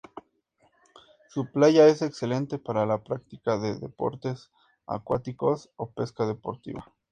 Su 1.29 1.51
playa 1.51 1.85
es 1.85 2.01
excelente 2.01 2.57
para 2.57 2.87
la 2.87 3.03
práctica 3.03 3.59
de 3.59 3.77
deportes 3.77 4.49
acuáticos, 4.87 5.69
o 5.75 5.91
pesca 5.91 6.25
deportiva. 6.25 6.91